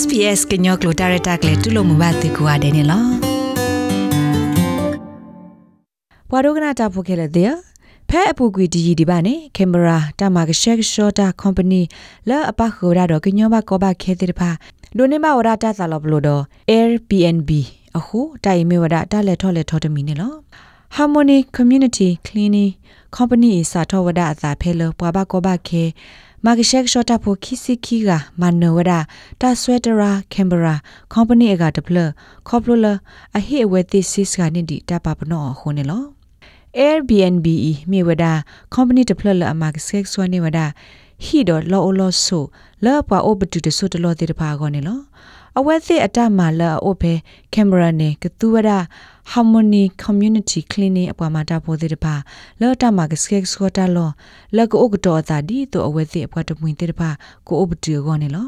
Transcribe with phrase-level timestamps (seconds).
[0.00, 3.10] SPS ကညောကလိုတာရတာကလေတူလို့မဘာတေကွာတယ်နော်
[6.30, 7.52] ဘွာဒိုကနာတာဖိုခဲလေတဲ့
[8.10, 11.82] ဖဲအပူကွီဒီဒီပါနေကင်မရာတာမာကရှက်ရှော့တာကုမ္ပဏီ
[12.28, 14.50] လာအပခိုရာတော့ကညောဘကောဘခဲတဲ့ဖာ
[14.96, 17.50] ဒိုနေမဝရတာသလဘလို့တော့ Airbnb
[17.98, 20.34] အခုတိုင်မေဝဒတာလက်ထော်လက်ထော်တမီနေလော
[20.96, 22.72] Harmony Community Cleaning
[23.16, 25.84] Company စာထောဝဒအသာဖဲလပွားဘကောဘခဲ
[26.44, 28.10] မာဂရှက်ရှော့တာဖိုခီစီခီက
[28.40, 28.92] မနောဝဒ
[29.40, 30.74] တာဆွဲတရာကင်ဘရာ
[31.12, 31.98] ကုမ္ပဏီအကဒပလ
[32.48, 32.92] ခေါပလိုလာ
[33.36, 36.04] အဟိအဝဲတိစစ်ကနေဒီတပပနောခုန်လော
[36.78, 37.46] Airbnb
[37.90, 38.24] မြေဝဒ
[38.74, 40.58] company တဖလလအမကဆက်ဆွနေဝဒ
[41.24, 42.44] ဟီဒလောအလောဆို
[42.84, 45.00] လောပွားအိုဘတူတဆုတလောတေတဖာကောနေလော
[45.58, 47.14] အဝဲသိအတမလာအိုဖေ
[47.54, 48.70] ကင်မရာနေကတူဝဒ
[49.32, 52.14] harmony community cleaning အပွားမှာတာဖို့တေတဖာ
[52.60, 54.10] လောတမကဆက်ဆွတာလော
[54.56, 57.10] လကအိုကတော့တာဒီတော့အဝဲသိအပွားတမွင်တေတဖာ
[57.46, 58.46] ကိုအိုဘတူကောနေလော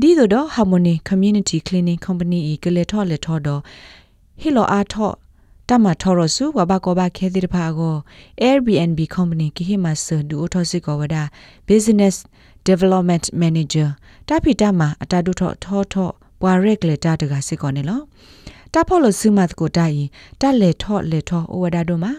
[0.00, 3.60] ဒီတော့ harmony community cleaning company ကလေထော်လေထော်တော့
[4.40, 5.14] ဟီလိုအားထော်
[5.68, 7.94] တမထော်ရဆူဝဘကောဘခဲတိတဖာကို
[8.48, 11.16] Airbnb company ကိဟိမဆဒူထောစစ်ကောဝဒ
[11.68, 12.16] business
[12.68, 13.88] development manager
[14.28, 16.10] တဖိတမအတာဒုထောထောထော
[16.44, 18.00] ပွာရက်လေတာတကစစ်ကောနေလော
[18.74, 19.98] တဖော်လို့စုမတ်ကိုတိုင်
[20.40, 22.12] တလေထောလေထောဩဝဒဒိုမှာ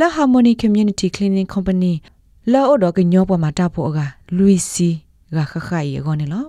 [0.00, 1.94] La Harmony Community Cleaning Company
[2.52, 4.00] လောအော်တော့ကညောပေါ်မှာတဖို့က
[4.36, 4.90] Luisi
[5.36, 6.44] ကခခရေကောနေလော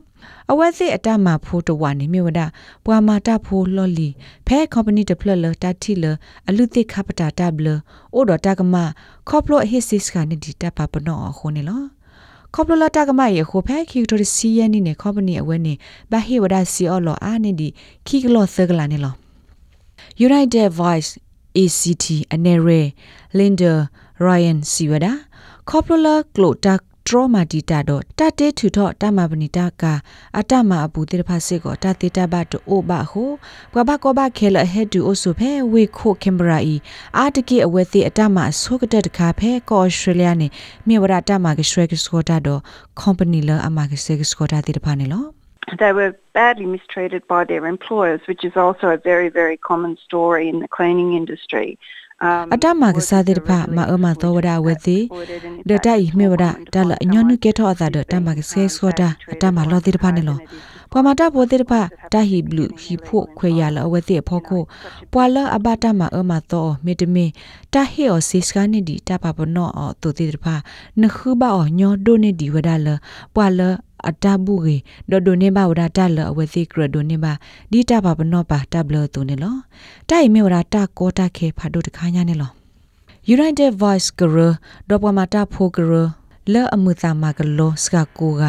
[0.52, 2.42] အဝဲစစ်အတမဖိုးတဝနေမြဝဒ
[2.86, 4.10] ပွာမာတာဖိုးလော်လီ
[4.48, 6.06] ဖဲကုမ္ပဏီတဖလလတာတီလ
[6.48, 7.68] အလူတိခပတာတဘလ
[8.14, 8.76] အိုဒတာကမ
[9.30, 11.82] ခေါပလိုဟစ်စစ်ကနေဒီတပပနောခုန်နေလော
[12.56, 15.74] ခေါပလိုလာတာကမရေခိုဖဲခီတိုစီယနီနေကုမ္ပဏီအဝဲနေ
[16.12, 17.68] ဘဟေဝဒစီအော်လောအာနေဒီ
[18.08, 19.14] ခီကလောသကလာနေလော
[20.28, 21.12] United Voice
[21.62, 22.82] ACT အနေရဲ
[23.38, 23.74] Linda
[24.26, 25.14] Ryan Siwada
[25.70, 29.84] Coppola Clotak ထရမာတီတာတော့တတေထူတော့တမပဏိတာက
[30.40, 33.24] အတမအပူတေတဖစစ်ကိုတတေတဘတ်အိုဘဟု
[33.74, 36.76] ဘဘကောဘခဲလဟက်တူအိုဆိုဖဲဝေခိုကင်ဘရာအီ
[37.18, 40.48] အာတကိအဝဲတိအတမအဆုကတဲ့တခါဖဲကောဩစတြေးလျနေ
[40.88, 42.62] မြေဝရတမကရွှဲကစကောတာတော့
[43.02, 45.26] company လအမကစေကစကောတာတေတဖာနေလော
[45.82, 50.46] They were badly mistreated by their employers, which is also a very, very common story
[50.52, 51.70] in the cleaning industry.
[52.54, 54.98] အတမကစားတဲ့ဖာမအမတော်ဝဒဝသိ
[55.70, 60.40] ဒတိုင်မေဝဒတလအညနုကေထောအသာဒတမကဆဲဆောတာအတမလောတဲ့ဖာနေလော
[60.92, 61.82] ပမတာပိုတဲ့ဖာ
[62.14, 64.64] တာဟီဘလူဟီဖို့ခွေရလအဝသိဖောခို
[65.12, 67.32] ပွာလအဘတာမအမတော်မေတမင်
[67.74, 70.56] တာဟီအောစစ်စကနေဒီတပပနောအတူတဲ့ဖာ
[71.02, 72.88] နခုဘအောညောဒိုနေဒီဝဒလ
[73.36, 73.62] ပွာလ
[74.10, 74.78] အတဘူးရေ
[75.12, 77.34] ဒဒိုနေဘာဝဒတာလအဝသိကရဒိုနေဘာ
[77.72, 79.56] ဒီတာပါပနောပါတဘလတူနေလော
[80.10, 82.52] တိုင်မေဝဒတာကောတာခေဖာဒိုတခါညာနေလော
[83.36, 84.50] United Voice Guru
[84.90, 85.92] ဒေါပမာတာဖိုဂရ
[86.54, 88.44] လဲအမှုသာမကလောစကကိုက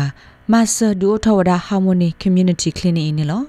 [0.52, 3.42] မဆာဒူထဝဒ Harmony Community Clinic နေလော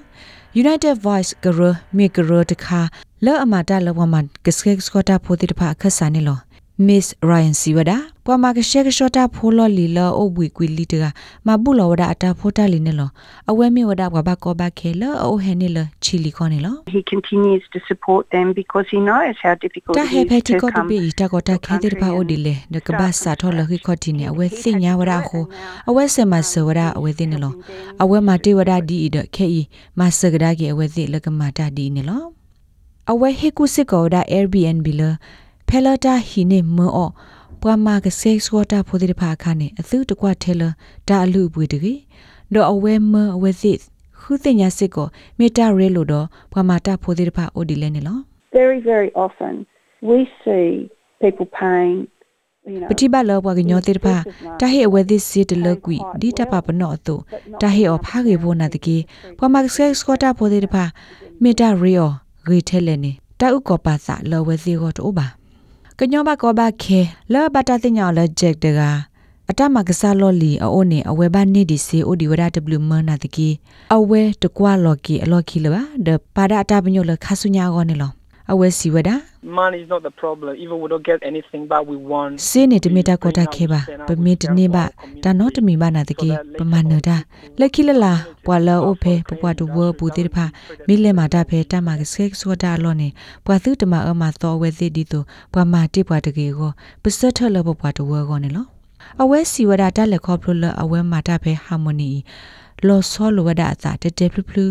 [0.62, 2.80] United Voice Guru မေဂရတခါ
[3.24, 4.14] လဲအမတာလဝမ
[4.44, 6.38] ကစကစကတာဖိုတိတဖအခဆာနေလော
[6.78, 11.04] Miss Ryan Siwada ပမာကရှက်ရှောတာဖိုလော်လီလောအဝီကွီလီတက
[11.46, 13.10] မဘူလောဝဒအတာဖိုတာလီနေလော
[13.50, 20.52] အဝဲမီဝဒဘဘကောဘခဲလောအိုဟဲနေလောချီလီခေါနေလော He continues to support them because he knows how difficult တာ it ဟဲဖဲ is တီ
[20.54, 25.44] to ကောတ come ပီတာကောတာခဲတဲ့ဖာအိုဒီလေနကဘာစာထောလခိခေါတီနေအဝဲသိညာဝဒခို
[25.88, 27.54] အဝဲဆမဆဝဒအဝဲသိနေလော
[28.02, 29.60] အဝဲမတေဝဒဒီဒခဲဤ
[29.98, 32.22] မဆကဒါကေအဝဲသိလကမတာဒီနေလော
[33.12, 35.02] အဝဲဟေကုစစ်ကောဒါ Airbnb လ
[35.68, 37.08] ဖဲလာတာဟီနေမော
[37.60, 40.62] ပွားမာကဆေးစဝတာဖိုဒီဖာခါနေအသူတကွထဲလ
[41.08, 42.00] ဒါအလူပွေတကြီး
[42.54, 43.78] ဒေါ်အဝဲမအဝဲစစ်
[44.20, 45.06] ခုတင်ညာစစ်ကို
[45.38, 48.18] မေတာရဲလို့တော့ပွားမာတာဖိုဒီဖာအိုဒီလဲနေလော
[48.58, 49.54] Very, very often
[50.08, 50.68] we see
[51.22, 51.98] people paying
[52.90, 54.16] ပတိပါလောဘကညောတိဖာ
[54.60, 57.14] တဟေအဝဲသစ်စီတလကွီဒီတပပနောအတု
[57.60, 58.96] တဟေအဖာကေဘောနာတကေ
[59.38, 60.84] ပမကဆက်စကတာဖိုဒီဖာ
[61.42, 62.10] မေတာရီယော
[62.48, 65.26] ရီထဲလဲနေတာဥကောပါစာလောဝဲစီကိုတိုးပါ
[66.00, 67.00] ကညောဘကောဘခဲ
[67.32, 68.80] လောဘတာတင်ညာလဂျက်တက
[69.50, 72.42] အတမကစားလော်လီအိုနေအဝဲဘာနေဒီစီအိုဒီဝရ
[72.76, 73.48] W မနာတကီ
[73.94, 78.10] အဝဲတကွာလော်ကီအလော်ကီလပါဒပါဒအတပညိုလခဆုညာကောနေလော
[78.52, 79.10] အဝဲစီဝဒ
[79.58, 84.84] money is not the problem even we don't get anything but we want စင်းနေတမီတာကောတာခဲပါပမီတနေပါ
[85.24, 87.16] ဒါနောတမီပါနာတကေပမနဒါ
[87.58, 88.12] လက်ခိလလာ
[88.46, 90.44] ပွာလောအိုဖေပပွားတူဝဘူတိတဖာ
[90.86, 93.08] မိလေမာတာဖေတမကစက်ဆွတာလောနေ
[93.46, 95.20] ပွာသူတမအမသောဝဲစစ်ဒီတူ
[95.52, 96.70] ပွာမာတိပွာတကေကို
[97.02, 98.66] ပစတ်ထလပပွာတူဝကောနေလော
[99.22, 102.10] အဝဲစီဝဒတာလက်ခေါပလလအဝဲမာတာဖေဟာမိုနီ
[102.86, 104.64] လောဆောလဝဒအသာတတေဖလူဖလူ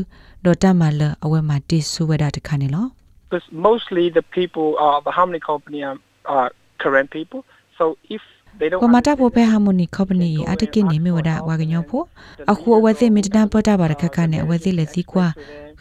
[0.45, 2.86] ဒေါ်တမလအဝဲမာတိဆူဝဒတခါနေလော
[3.30, 6.51] because mostly the people are the harmony company are, are
[6.83, 7.42] current people
[7.77, 8.22] so if
[8.60, 12.06] they don't ကိုမတာဖို့ဖဲ understand ဟာမိုနီကော်ပနီအတကိနေမေဝဒဝါကညောဖို့
[12.51, 15.27] အခုအဝဲသိမီတနာပတာဘာခခနဲ့အဝဲသိလေသီကွာ